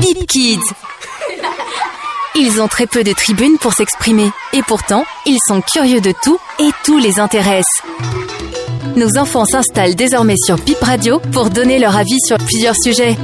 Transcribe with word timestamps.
Bip 0.00 0.26
Kids. 0.26 0.58
Ils 2.34 2.60
ont 2.60 2.68
très 2.68 2.86
peu 2.86 3.04
de 3.04 3.12
tribunes 3.12 3.58
pour 3.58 3.74
s'exprimer 3.74 4.30
et 4.52 4.62
pourtant, 4.62 5.04
ils 5.26 5.38
sont 5.46 5.60
curieux 5.60 6.00
de 6.00 6.12
tout 6.22 6.38
et 6.58 6.70
tout 6.84 6.98
les 6.98 7.20
intéresse. 7.20 7.66
Nos 8.96 9.18
enfants 9.18 9.44
s'installent 9.44 9.94
désormais 9.94 10.36
sur 10.36 10.56
Bip 10.56 10.80
Radio 10.80 11.20
pour 11.32 11.50
donner 11.50 11.78
leur 11.78 11.96
avis 11.96 12.18
sur 12.26 12.38
plusieurs 12.38 12.76
sujets. 12.76 13.16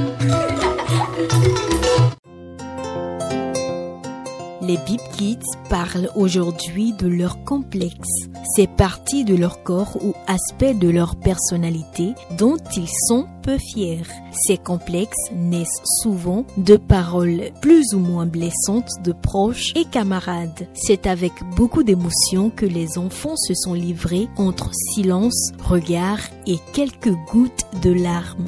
Les 4.67 4.77
Bip 4.85 4.99
Kids 5.13 5.37
parlent 5.69 6.09
aujourd'hui 6.17 6.91
de 6.91 7.07
leur 7.07 7.41
complexe, 7.45 8.27
ces 8.53 8.67
parties 8.67 9.23
de 9.23 9.33
leur 9.33 9.63
corps 9.63 9.95
ou 10.03 10.13
aspects 10.27 10.77
de 10.77 10.89
leur 10.89 11.15
personnalité 11.15 12.15
dont 12.37 12.57
ils 12.75 12.89
sont 13.07 13.27
peu 13.43 13.57
fiers. 13.57 14.01
Ces 14.33 14.57
complexes 14.57 15.31
naissent 15.33 15.81
souvent 16.01 16.45
de 16.57 16.75
paroles 16.75 17.51
plus 17.61 17.93
ou 17.93 17.99
moins 17.99 18.25
blessantes 18.25 18.91
de 19.05 19.13
proches 19.13 19.71
et 19.75 19.85
camarades. 19.85 20.67
C'est 20.73 21.07
avec 21.07 21.31
beaucoup 21.55 21.83
d'émotion 21.83 22.49
que 22.49 22.65
les 22.65 22.97
enfants 22.97 23.37
se 23.37 23.53
sont 23.53 23.73
livrés 23.73 24.27
entre 24.35 24.71
silence, 24.93 25.53
regard 25.63 26.19
et 26.45 26.57
quelques 26.73 27.15
gouttes 27.31 27.65
de 27.81 27.93
larmes. 27.93 28.45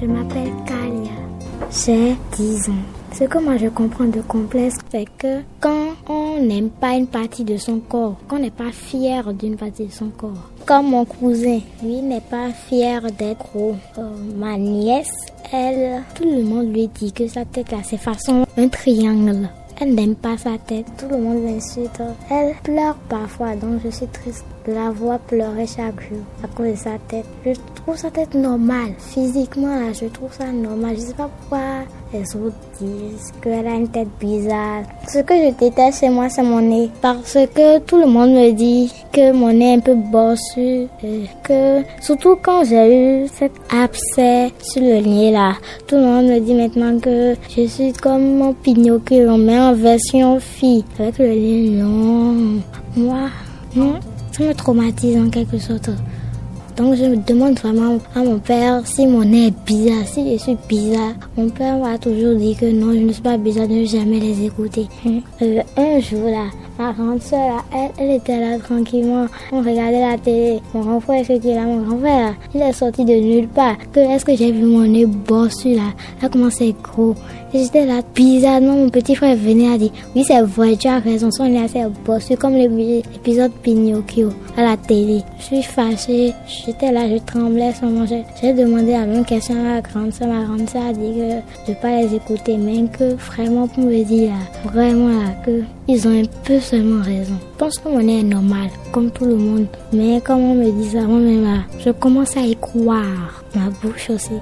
Je 0.00 0.06
m'appelle 0.06 0.52
Kalia. 0.66 1.12
J'ai 1.70 2.16
10 2.36 2.70
ans. 2.70 2.97
Ce 3.18 3.24
que 3.24 3.38
moi 3.38 3.56
je 3.56 3.66
comprends 3.66 4.04
de 4.04 4.20
complexe, 4.20 4.76
c'est 4.92 5.06
que 5.18 5.40
quand 5.58 5.88
on 6.08 6.40
n'aime 6.40 6.70
pas 6.70 6.92
une 6.92 7.08
partie 7.08 7.42
de 7.42 7.56
son 7.56 7.80
corps, 7.80 8.14
qu'on 8.28 8.38
n'est 8.38 8.52
pas 8.52 8.70
fier 8.70 9.34
d'une 9.34 9.56
partie 9.56 9.86
de 9.86 9.90
son 9.92 10.10
corps. 10.10 10.50
Comme 10.64 10.90
mon 10.90 11.04
cousin, 11.04 11.58
lui 11.82 12.00
n'est 12.00 12.20
pas 12.20 12.50
fier 12.50 13.02
d'être 13.18 13.38
gros. 13.52 13.74
Euh, 13.98 14.02
ma 14.36 14.56
nièce, 14.56 15.10
elle, 15.52 16.04
tout 16.14 16.30
le 16.30 16.44
monde 16.44 16.72
lui 16.72 16.86
dit 16.86 17.12
que 17.12 17.26
sa 17.26 17.44
tête 17.44 17.72
a 17.72 17.82
ses 17.82 17.96
façons 17.96 18.46
un 18.56 18.68
triangle. 18.68 19.48
Elle 19.80 19.96
n'aime 19.96 20.14
pas 20.14 20.38
sa 20.38 20.56
tête, 20.56 20.86
tout 20.96 21.08
le 21.10 21.18
monde 21.18 21.42
l'insulte. 21.42 22.00
Elle 22.30 22.54
pleure 22.62 22.94
parfois, 23.08 23.56
donc 23.56 23.80
je 23.84 23.90
suis 23.90 24.06
triste 24.06 24.44
la 24.72 24.90
voir 24.90 25.18
pleurer 25.20 25.66
chaque 25.66 26.00
jour 26.00 26.18
à 26.42 26.48
cause 26.48 26.72
de 26.72 26.76
sa 26.76 26.98
tête. 27.08 27.24
Je 27.44 27.52
trouve 27.74 27.96
sa 27.96 28.10
tête 28.10 28.34
normale. 28.34 28.92
Physiquement, 28.98 29.74
là, 29.74 29.92
je 29.92 30.06
trouve 30.06 30.32
ça 30.32 30.46
normal. 30.46 30.94
Je 30.96 31.00
sais 31.00 31.14
pas 31.14 31.28
pourquoi 31.40 31.84
les 32.12 32.36
autres 32.36 32.56
disent 32.80 33.32
qu'elle 33.42 33.66
a 33.66 33.74
une 33.74 33.88
tête 33.88 34.08
bizarre. 34.20 34.82
Ce 35.06 35.18
que 35.20 35.34
je 35.34 35.54
déteste 35.58 36.00
chez 36.00 36.08
moi, 36.08 36.28
c'est 36.28 36.42
mon 36.42 36.60
nez. 36.60 36.90
Parce 37.00 37.38
que 37.54 37.78
tout 37.80 37.98
le 37.98 38.06
monde 38.06 38.30
me 38.30 38.52
dit 38.52 38.92
que 39.12 39.32
mon 39.32 39.52
nez 39.52 39.72
est 39.72 39.76
un 39.76 39.80
peu 39.80 39.94
bossu. 39.94 40.88
Et 41.02 41.24
que, 41.42 41.82
surtout 42.00 42.36
quand 42.42 42.64
j'ai 42.64 43.24
eu 43.24 43.28
cet 43.28 43.52
abcès 43.70 44.52
sur 44.62 44.82
le 44.82 45.00
nez 45.00 45.30
là, 45.30 45.54
tout 45.86 45.96
le 45.96 46.02
monde 46.02 46.26
me 46.26 46.40
dit 46.40 46.54
maintenant 46.54 46.98
que 46.98 47.34
je 47.48 47.66
suis 47.66 47.92
comme 47.92 48.36
mon 48.36 48.52
Pinocchio, 48.54 49.36
mais 49.36 49.58
en 49.58 49.74
version 49.74 50.40
fille. 50.40 50.84
Avec 50.98 51.18
le 51.18 51.28
nez 51.28 51.80
long. 51.80 52.60
Moi, 52.96 53.28
non, 53.76 54.00
me 54.38 54.54
traumatise 54.54 55.16
en 55.16 55.30
quelque 55.30 55.58
sorte. 55.58 55.90
Donc 56.78 56.94
je 56.94 57.06
me 57.06 57.16
demande 57.16 57.58
vraiment 57.58 57.98
à 58.14 58.20
mon 58.20 58.38
père 58.38 58.86
si 58.86 59.04
mon 59.04 59.24
nez 59.24 59.48
est 59.48 59.64
bizarre, 59.66 60.06
si 60.06 60.32
je 60.32 60.40
suis 60.40 60.56
bizarre. 60.68 61.14
Mon 61.36 61.48
père 61.48 61.76
m'a 61.76 61.98
toujours 61.98 62.36
dit 62.36 62.54
que 62.54 62.66
non, 62.66 62.92
je 62.92 63.00
ne 63.00 63.12
suis 63.12 63.20
pas 63.20 63.36
bizarre, 63.36 63.66
de 63.66 63.74
ne 63.74 63.84
jamais 63.84 64.20
les 64.20 64.46
écouter. 64.46 64.86
Euh, 65.42 65.60
un 65.76 65.98
jour 65.98 66.30
là, 66.30 66.44
ma 66.78 66.92
grande 66.92 67.20
soeur 67.20 67.64
elle, 67.74 67.90
elle, 67.98 68.16
était 68.16 68.38
là 68.38 68.58
tranquillement, 68.58 69.26
on 69.50 69.58
regardait 69.58 70.00
la 70.00 70.16
télé. 70.18 70.60
Mon 70.72 70.82
grand 70.82 71.00
frère, 71.00 71.24
ce 71.26 71.32
qui 71.32 71.48
est 71.48 71.54
là, 71.56 71.62
mon 71.62 71.82
grand 71.82 71.98
frère, 71.98 72.34
il 72.54 72.62
est 72.62 72.72
sorti 72.72 73.04
de 73.04 73.14
nulle 73.14 73.48
part. 73.48 73.76
Que 73.92 73.98
est-ce 73.98 74.24
que 74.24 74.36
j'ai 74.36 74.52
vu 74.52 74.64
mon 74.64 74.86
nez 74.86 75.06
bossu 75.06 75.74
là, 75.74 75.92
là 76.22 76.28
comment 76.30 76.50
c'est 76.50 76.74
gros. 76.80 77.16
J'étais 77.52 77.86
là 77.86 78.02
bizarrement, 78.14 78.74
mon 78.74 78.90
petit 78.90 79.14
frère 79.14 79.34
venait 79.34 79.72
à 79.72 79.78
dire, 79.78 79.90
oui 80.14 80.22
c'est 80.24 80.42
vrai, 80.42 80.76
tu 80.76 80.86
as 80.86 80.98
raison, 80.98 81.30
son 81.30 81.48
nez 81.48 81.62
assez 81.64 81.82
bossu 82.04 82.36
comme 82.36 82.54
l'épisode 82.54 83.52
Pinocchio 83.62 84.30
à 84.56 84.62
la 84.62 84.76
télé. 84.76 85.22
Je 85.38 85.44
suis 85.44 85.62
fâchée, 85.62 86.34
j'étais 86.68 86.92
là, 86.92 87.08
je 87.08 87.16
tremblais 87.16 87.72
sans 87.72 87.88
manger. 87.88 88.24
J'ai 88.40 88.52
demandé 88.52 88.92
la 88.92 89.06
même 89.06 89.24
question 89.24 89.54
à 89.54 89.74
ma 89.74 89.80
grande 89.80 90.12
soeur. 90.12 90.28
Ma 90.28 90.44
grande 90.44 90.68
soeur 90.68 90.82
a 90.82 90.92
dit 90.92 91.14
que 91.14 91.70
de 91.70 91.74
pas 91.80 92.02
les 92.02 92.14
écouter, 92.14 92.58
mais 92.58 92.86
que 92.88 93.14
vraiment 93.14 93.66
pour 93.66 93.84
me 93.84 94.04
dire 94.04 94.32
là, 94.32 94.70
vraiment 94.70 95.08
là, 95.08 95.30
que 95.46 95.62
ils 95.88 96.06
ont 96.06 96.22
un 96.22 96.26
peu 96.44 96.60
seulement 96.60 97.02
raison. 97.02 97.36
Je 97.54 97.58
pense 97.58 97.78
que 97.78 97.88
mon 97.88 98.00
est 98.00 98.22
normal, 98.22 98.68
comme 98.92 99.10
tout 99.10 99.24
le 99.24 99.36
monde. 99.36 99.66
Mais 99.94 100.20
comme 100.20 100.42
on 100.42 100.54
me 100.56 100.70
dit 100.70 100.90
ça, 100.90 101.00
moi-même 101.00 101.42
là, 101.42 101.60
je 101.78 101.90
commence 101.90 102.36
à 102.36 102.40
y 102.40 102.54
croire. 102.54 103.42
Ma 103.54 103.70
bouche 103.80 104.10
aussi. 104.10 104.34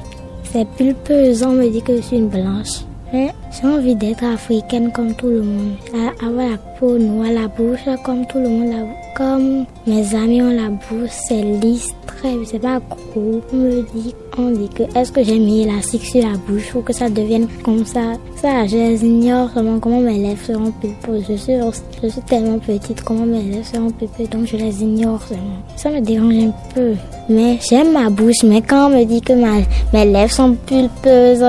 C'est 0.52 0.66
pulpeuse, 0.76 1.44
on 1.44 1.52
me 1.52 1.68
dit 1.68 1.82
que 1.82 1.96
je 1.96 2.02
suis 2.02 2.16
une 2.16 2.28
blanche. 2.28 2.80
Mais 3.12 3.32
j'ai 3.60 3.68
envie 3.68 3.94
d'être 3.94 4.24
africaine 4.24 4.90
comme 4.92 5.14
tout 5.14 5.28
le 5.28 5.42
monde. 5.42 5.76
Avoir 6.22 6.50
la 6.50 6.56
peau 6.78 6.98
noire, 6.98 7.30
la 7.32 7.48
bouche 7.48 7.86
comme 8.04 8.26
tout 8.26 8.38
le 8.38 8.48
monde. 8.48 8.88
Comme 9.16 9.64
mes 9.86 10.14
amis 10.14 10.42
ont 10.42 10.50
la 10.50 10.68
bouche, 10.68 11.10
c'est 11.10 11.42
lisse, 11.42 11.88
très, 12.06 12.34
c'est 12.44 12.58
pas 12.58 12.80
gros. 12.80 13.40
On 13.52 13.56
me 13.56 13.82
dit, 13.94 14.14
on 14.36 14.50
dit 14.50 14.68
que 14.68 14.82
est-ce 14.98 15.10
que 15.10 15.22
j'ai 15.24 15.38
mis 15.38 15.62
élastique 15.62 16.04
sur 16.04 16.22
la 16.22 16.36
bouche 16.36 16.74
ou 16.74 16.82
que 16.82 16.92
ça 16.92 17.08
devienne 17.08 17.48
comme 17.64 17.84
ça? 17.86 18.12
Ça, 18.36 18.66
je 18.66 18.76
les 18.76 19.04
ignore 19.04 19.50
comment, 19.54 19.78
comment 19.78 20.00
mes 20.00 20.18
lèvres 20.18 20.44
seront 20.44 20.70
pulpeuses. 20.72 21.24
Je 21.28 21.36
suis, 21.36 21.54
je 22.02 22.08
suis 22.08 22.20
tellement 22.22 22.58
petite, 22.58 23.02
comment 23.02 23.24
mes 23.24 23.42
lèvres 23.42 23.64
seront 23.64 23.90
pulpeuses, 23.90 24.28
donc 24.28 24.46
je 24.46 24.56
les 24.56 24.82
ignore 24.82 25.22
seulement. 25.22 25.62
Ça 25.76 25.90
me 25.90 26.00
dérange 26.00 26.34
un 26.34 26.52
peu. 26.74 26.92
Mais 27.30 27.58
j'aime 27.66 27.92
ma 27.92 28.10
bouche, 28.10 28.42
mais 28.44 28.60
quand 28.60 28.88
on 28.88 28.98
me 28.98 29.04
dit 29.04 29.22
que 29.22 29.32
ma, 29.32 29.62
mes 29.94 30.04
lèvres 30.04 30.32
sont 30.32 30.54
pulpeuses, 30.66 31.44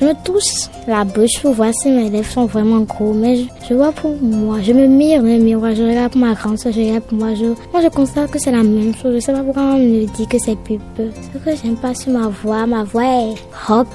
je 0.00 0.06
me 0.06 0.14
touche 0.24 0.70
la 0.86 1.04
bouche 1.04 1.31
pour 1.40 1.52
voir 1.52 1.72
si 1.74 1.90
mes 1.90 2.10
lèvres 2.10 2.30
sont 2.30 2.46
vraiment 2.46 2.80
gros, 2.80 3.12
mais 3.12 3.36
je, 3.36 3.44
je 3.68 3.74
vois 3.74 3.92
pour 3.92 4.16
moi. 4.20 4.60
Je 4.62 4.72
me 4.72 4.86
mire 4.86 5.22
dans 5.22 5.28
le 5.28 5.38
miroir, 5.38 5.74
je 5.74 5.82
regarde 5.82 6.12
pour 6.12 6.20
ma 6.20 6.34
grande 6.34 6.58
soeur, 6.58 6.72
je 6.72 6.80
regarde 6.80 7.04
pour 7.04 7.18
moi. 7.18 7.34
Je, 7.34 7.46
moi, 7.72 7.82
je 7.82 7.88
constate 7.88 8.30
que 8.30 8.38
c'est 8.38 8.50
la 8.52 8.62
même 8.62 8.94
chose. 8.94 9.14
Je 9.14 9.20
sais 9.20 9.32
pas 9.32 9.42
pourquoi 9.42 9.62
on 9.62 9.78
me 9.78 10.06
dit 10.06 10.26
que 10.26 10.38
c'est 10.38 10.58
plus 10.58 10.78
peu. 10.96 11.08
Ce 11.32 11.38
que 11.38 11.56
j'aime 11.56 11.76
pas 11.76 11.94
sur 11.94 12.12
ma 12.12 12.28
voix, 12.28 12.66
ma 12.66 12.84
voix 12.84 13.04
est 13.04 13.34
hop. 13.68 13.86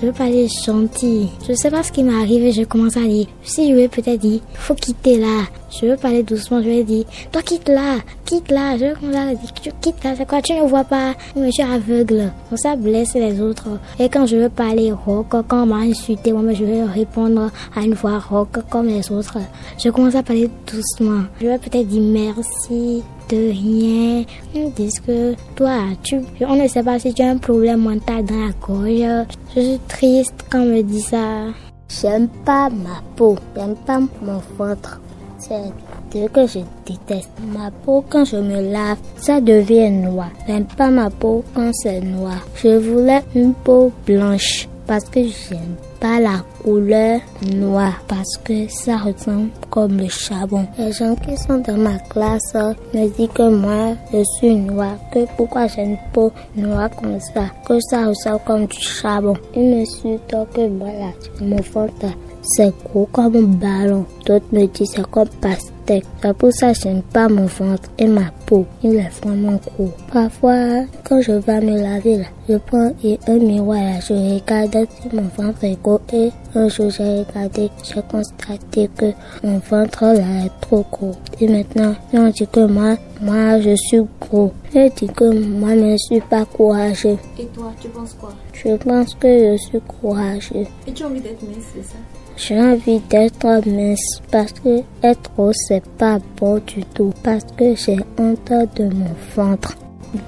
Je 0.00 0.06
veux 0.06 0.12
parler 0.12 0.48
gentil, 0.64 1.28
je 1.46 1.52
sais 1.52 1.70
pas 1.70 1.82
ce 1.82 1.92
qui 1.92 2.02
m'arrive 2.02 2.44
et 2.44 2.52
je 2.52 2.62
commence 2.62 2.96
à 2.96 3.00
dire. 3.00 3.26
Si 3.42 3.70
je 3.70 3.74
veux 3.74 3.88
peut-être 3.88 4.20
dire, 4.20 4.40
faut 4.54 4.74
quitter 4.74 5.18
là. 5.18 5.42
Je 5.70 5.86
veux 5.86 5.96
parler 5.96 6.22
doucement, 6.22 6.62
je 6.62 6.68
vais 6.68 6.84
dire, 6.84 7.04
toi 7.30 7.42
quitte 7.42 7.68
là, 7.68 7.98
quitte 8.24 8.50
là. 8.50 8.78
Je 8.78 8.86
veux 8.86 8.94
commencer 8.94 9.18
à 9.18 9.34
dire, 9.34 9.52
tu 9.52 9.70
quittes 9.80 10.02
là, 10.02 10.14
c'est 10.16 10.26
quoi, 10.26 10.40
tu 10.40 10.54
ne 10.54 10.62
vois 10.62 10.84
pas, 10.84 11.14
mais 11.36 11.48
je 11.48 11.52
suis 11.52 11.62
aveugle. 11.62 12.32
Donc 12.50 12.58
ça 12.58 12.76
blesse 12.76 13.14
les 13.14 13.40
autres. 13.40 13.68
Et 13.98 14.08
quand 14.08 14.26
je 14.26 14.36
veux 14.36 14.48
parler 14.48 14.90
rock, 14.90 15.26
quand 15.28 15.62
on 15.62 15.66
m'a 15.66 15.76
insulté, 15.76 16.32
moi, 16.32 16.52
je 16.54 16.64
vais 16.64 16.82
répondre 16.84 17.50
à 17.76 17.82
une 17.82 17.94
voix 17.94 18.18
rock 18.18 18.58
comme 18.70 18.86
les 18.86 19.12
autres. 19.12 19.38
Je 19.78 19.90
commence 19.90 20.14
à 20.14 20.22
parler 20.22 20.48
doucement. 20.66 21.24
Je 21.40 21.46
vais 21.46 21.58
peut-être 21.58 21.86
dire 21.86 22.02
merci 22.02 23.02
de 23.30 23.50
rien. 23.50 24.24
Me 24.54 24.70
disent 24.70 25.00
que 25.00 25.34
toi, 25.54 25.78
tu, 26.02 26.20
on 26.40 26.56
ne 26.56 26.66
sait 26.68 26.82
pas 26.82 26.98
si 26.98 27.14
tu 27.14 27.22
as 27.22 27.30
un 27.30 27.38
problème 27.38 27.80
mental 27.80 28.24
dans 28.24 28.46
la 28.46 28.52
gorge. 28.60 29.26
Je 29.54 29.60
suis 29.60 29.80
triste 29.88 30.34
quand 30.50 30.60
on 30.60 30.66
me 30.66 30.82
dit 30.82 31.00
ça. 31.00 31.46
J'aime 31.88 32.28
pas 32.44 32.68
ma 32.68 33.02
peau, 33.16 33.36
j'aime 33.56 33.76
pas 33.86 33.98
mon 33.98 34.40
ventre. 34.58 35.00
C'est 35.38 35.72
ce 36.12 36.28
que 36.28 36.46
je 36.46 36.60
déteste. 36.86 37.30
Ma 37.52 37.70
peau, 37.70 38.04
quand 38.08 38.24
je 38.24 38.36
me 38.36 38.72
lave, 38.72 38.98
ça 39.16 39.40
devient 39.40 39.90
noir. 39.90 40.30
J'aime 40.46 40.66
pas 40.76 40.90
ma 40.90 41.10
peau 41.10 41.44
quand 41.54 41.70
c'est 41.72 42.00
noir. 42.00 42.46
Je 42.56 42.76
voulais 42.76 43.22
une 43.34 43.54
peau 43.54 43.92
blanche 44.06 44.68
parce 44.86 45.04
que 45.04 45.20
j'aime 45.20 45.76
pas 46.00 46.20
la 46.20 46.44
couleur 46.62 47.20
noire 47.52 48.00
parce 48.08 48.36
que 48.44 48.68
ça 48.68 48.98
ressemble 48.98 49.50
comme 49.70 49.98
le 49.98 50.08
charbon. 50.08 50.66
Les 50.78 50.92
gens 50.92 51.14
qui 51.16 51.36
sont 51.36 51.58
dans 51.58 51.76
ma 51.76 51.98
classe 51.98 52.54
me 52.94 53.08
disent 53.08 53.28
que 53.34 53.48
moi 53.48 53.96
je 54.12 54.22
suis 54.36 54.54
noire, 54.54 54.96
que 55.12 55.20
pourquoi 55.36 55.66
j'ai 55.66 55.82
une 55.82 55.98
peau 56.12 56.32
noire 56.56 56.90
comme 56.90 57.20
ça, 57.20 57.44
que 57.66 57.78
ça 57.90 58.06
ressemble 58.06 58.40
comme 58.46 58.66
du 58.66 58.78
charbon. 58.80 59.34
Ils 59.54 59.80
me 59.80 59.84
suivent 59.84 60.20
que 60.28 60.68
voilà, 60.78 61.12
mon 61.40 61.56
ventre 61.56 62.06
c'est 62.42 62.72
gros 62.84 63.06
comme 63.12 63.36
un 63.36 63.42
ballon. 63.42 64.06
D'autres 64.26 64.46
me 64.52 64.66
disent 64.66 64.92
c'est 64.94 65.10
comme 65.10 65.28
pastèque. 65.40 66.04
C'est 66.22 66.36
pour 66.36 66.52
ça 66.52 66.72
que 66.72 66.80
j'aime 66.80 67.02
pas 67.02 67.28
mon 67.28 67.46
ventre 67.46 67.88
et 67.98 68.06
ma 68.06 68.30
peau. 68.46 68.64
Il 68.82 68.96
est 68.96 69.10
vraiment 69.22 69.58
gros. 69.76 69.90
Parfois, 70.12 70.84
quand 71.04 71.20
je 71.20 71.32
vais 71.32 71.60
me 71.60 71.80
laver, 71.80 72.18
là, 72.18 72.24
je 72.48 72.56
prends 72.56 72.92
un 73.28 73.38
miroir, 73.38 73.78
là, 73.78 74.00
je 74.00 74.14
regarde 74.14 74.88
si 75.00 75.14
mon 75.14 75.28
ventre 75.36 75.64
est 75.64 75.82
gros. 75.82 76.00
Et 76.12 76.30
un 76.54 76.68
jour, 76.68 76.90
j'ai 76.90 77.24
regardé, 77.24 77.70
j'ai 77.82 78.02
constaté 78.02 78.88
que 78.96 79.12
mon 79.44 79.58
ventre 79.58 80.04
là 80.04 80.46
est 80.46 80.60
trop 80.60 80.84
gros. 80.90 81.14
Et 81.40 81.48
maintenant, 81.48 81.94
on 82.12 82.28
dit 82.28 82.46
que 82.46 82.66
moi, 82.66 82.96
moi, 83.20 83.60
je 83.60 83.74
suis 83.76 84.00
gros. 84.20 84.52
Je 84.74 84.88
dis 84.94 85.06
que 85.06 85.24
moi, 85.24 85.70
je 85.70 85.92
ne 85.92 85.96
suis 85.96 86.20
pas 86.20 86.44
courageux. 86.44 87.18
Et 87.38 87.46
toi, 87.46 87.72
tu 87.80 87.88
penses 87.88 88.14
quoi? 88.18 88.30
Je 88.52 88.76
pense 88.76 89.14
que 89.14 89.52
je 89.52 89.56
suis 89.56 89.80
courageux. 89.80 90.66
Et 90.86 90.92
tu 90.92 91.02
as 91.02 91.06
envie 91.06 91.20
d'être 91.20 91.42
mince, 91.42 91.64
c'est 91.74 91.84
ça? 91.84 91.96
J'ai 92.36 92.58
envie 92.58 93.00
d'être 93.00 93.68
mince 93.68 94.20
parce 94.30 94.52
que 94.52 94.82
être 95.02 95.30
gros 95.36 95.52
c'est 95.52 95.84
pas 95.98 96.18
bon 96.38 96.58
du 96.66 96.82
tout 96.94 97.12
parce 97.22 97.44
que 97.56 97.74
j'ai 97.76 97.98
honte 98.18 98.52
de 98.76 98.84
mon 98.84 99.10
ventre. 99.36 99.76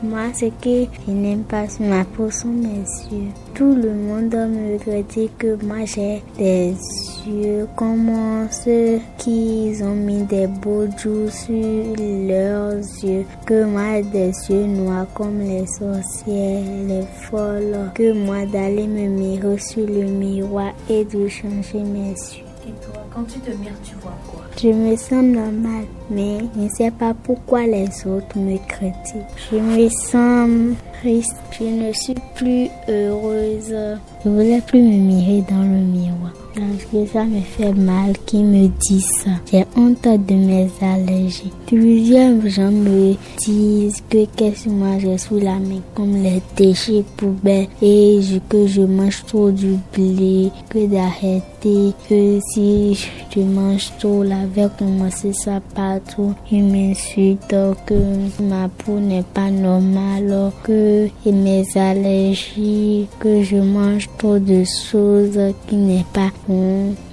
Moi, 0.02 0.32
ce 0.32 0.46
que 0.46 0.86
je 1.06 1.12
n'aime 1.12 1.42
pas 1.42 1.64
ma 1.80 2.04
peau 2.04 2.30
sont 2.30 2.48
mes 2.48 2.84
yeux. 3.10 3.30
Tout 3.52 3.74
le 3.74 3.92
monde 3.92 4.32
me 4.32 5.02
dit 5.02 5.28
que 5.36 5.56
moi 5.64 5.84
j'ai 5.84 6.22
des 6.38 6.74
yeux 7.26 7.66
comme 7.74 8.48
ceux 8.50 9.00
qui 9.18 9.74
ont 9.82 9.96
mis 9.96 10.22
des 10.22 10.46
beaux 10.46 10.86
joues 10.96 11.28
sur 11.28 11.96
leurs 11.98 12.76
yeux. 13.02 13.24
Que 13.44 13.64
moi 13.64 14.02
des 14.02 14.30
yeux 14.48 14.66
noirs 14.66 15.06
comme 15.14 15.40
les 15.40 15.66
sorcières, 15.66 16.62
les 16.86 17.06
folles. 17.22 17.90
Que 17.92 18.12
moi 18.12 18.46
d'aller 18.46 18.86
me 18.86 19.08
mirer 19.08 19.58
sur 19.58 19.86
le 19.86 20.04
miroir 20.04 20.72
et 20.88 21.04
de 21.04 21.26
changer 21.26 21.82
mes 21.82 22.10
yeux. 22.10 22.51
Quand 23.14 23.24
tu 23.24 23.40
te 23.40 23.50
mires, 23.50 23.72
tu 23.84 23.94
vois 24.00 24.16
quoi? 24.26 24.42
Je 24.58 24.68
me 24.68 24.96
sens 24.96 25.22
normale, 25.22 25.84
mais 26.10 26.38
je 26.56 26.60
ne 26.62 26.68
sais 26.70 26.90
pas 26.90 27.12
pourquoi 27.12 27.66
les 27.66 27.88
autres 28.06 28.38
me 28.38 28.56
critiquent. 28.66 29.22
Je 29.50 29.56
me 29.56 29.88
sens 29.90 30.76
triste, 31.00 31.36
je 31.58 31.64
ne 31.64 31.92
suis 31.92 32.14
plus 32.36 32.68
heureuse. 32.88 33.74
Je 34.24 34.30
voulais 34.30 34.62
plus 34.66 34.80
me 34.80 34.96
mirer 34.96 35.44
dans 35.48 35.62
le 35.62 35.80
miroir. 35.80 36.32
Parce 36.54 36.84
que 36.90 37.06
ça 37.06 37.24
me 37.24 37.40
fait 37.40 37.72
mal 37.72 38.12
qu'ils 38.26 38.44
me 38.44 38.68
disent 38.68 39.08
ça. 39.24 39.30
J'ai 39.50 39.64
honte 39.76 40.02
de 40.02 40.34
mes 40.34 40.68
allergies. 40.80 41.52
Plusieurs 41.66 42.46
gens 42.46 42.70
me 42.70 43.14
disent 43.38 44.02
que 44.08 44.26
qu'est-ce 44.36 44.64
que 44.64 44.70
moi 44.70 44.98
j'ai 44.98 45.18
sous 45.18 45.38
la 45.38 45.58
main, 45.58 45.80
comme 45.94 46.22
les 46.22 46.42
déchets 46.56 47.04
poubelles 47.16 47.68
et 47.80 48.20
que 48.48 48.66
je 48.66 48.82
mange 48.82 49.24
trop 49.26 49.50
du 49.50 49.76
blé, 49.94 50.50
que 50.68 50.86
d'arrêter, 50.86 51.42
que 51.62 52.40
si 52.52 52.94
je 53.34 53.40
mange 53.40 53.92
trop, 53.98 54.22
la 54.22 54.46
veille 54.46 54.68
commencer 54.78 55.32
ça 55.32 55.60
partout. 55.74 56.34
Ils 56.50 56.64
m'insultent 56.64 57.76
que 57.86 58.42
ma 58.42 58.68
peau 58.68 58.98
n'est 58.98 59.22
pas 59.22 59.50
normale, 59.50 60.50
que 60.64 61.08
mes 61.26 61.64
allergies, 61.76 63.08
que 63.20 63.42
je 63.42 63.56
mange 63.56 64.08
trop 64.18 64.38
de 64.38 64.64
choses 64.64 65.54
qui 65.68 65.76
n'est 65.76 66.06
pas 66.12 66.30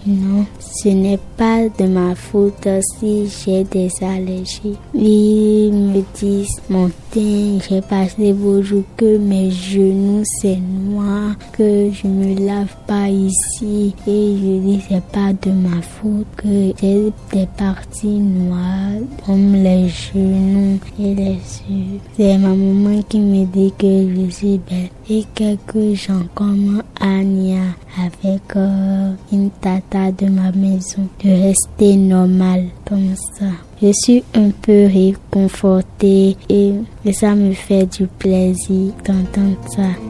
non, 0.08 0.46
ce 0.60 0.90
n'est 0.90 1.20
pas 1.38 1.68
de 1.78 1.86
ma 1.86 2.16
faute 2.16 2.68
si 2.98 3.28
j'ai 3.28 3.64
des 3.64 3.90
allergies. 4.02 4.78
Ils 4.94 5.72
me 5.72 6.02
disent, 6.16 6.62
mon 6.70 6.90
teint, 7.12 7.60
j'ai 7.68 7.82
passé 7.82 8.32
vos 8.32 8.62
jours 8.62 8.84
que 8.96 9.18
mes 9.18 9.52
genoux 9.52 10.24
c'est 10.42 10.58
noir, 10.58 11.36
que 11.52 11.92
je 11.92 12.08
me 12.08 12.46
lave 12.46 12.76
pas 12.88 13.10
ici. 13.10 13.94
Et 14.08 14.36
je 14.38 14.60
dis, 14.60 14.82
c'est 14.88 15.04
pas 15.06 15.34
de 15.34 15.52
ma 15.52 15.82
faute 15.82 16.28
que 16.38 16.74
j'ai 16.82 17.12
des 17.32 17.48
parties 17.58 18.20
noires 18.20 19.02
comme 19.26 19.54
les 19.54 19.90
genoux 19.90 20.80
et 21.00 21.16
les 21.16 21.40
yeux. 21.70 22.00
C'est 22.16 22.38
ma 22.38 22.50
maman 22.50 23.02
qui 23.10 23.20
me 23.20 23.46
dit 23.46 23.74
que 23.78 24.14
je 24.16 24.32
suis 24.32 24.60
belle 24.70 24.90
et 25.10 25.26
quelques 25.34 25.96
gens 25.96 26.24
comme 26.36 26.84
Anya 27.00 27.64
avec 27.98 28.56
euh, 28.56 29.14
une 29.32 29.50
tata 29.50 29.99
de 30.12 30.28
ma 30.28 30.52
maison 30.52 31.08
de 31.24 31.30
rester 31.30 31.96
normal 31.96 32.66
comme 32.88 33.16
ça. 33.38 33.46
Je 33.82 33.92
suis 33.94 34.24
un 34.34 34.50
peu 34.50 34.88
réconfortée 34.88 36.36
et, 36.50 36.74
et 37.06 37.14
ça 37.14 37.36
me 37.36 37.54
fait 37.54 37.86
du 37.86 38.08
plaisir 38.08 38.94
d'entendre 39.06 39.58
ça. 39.76 40.09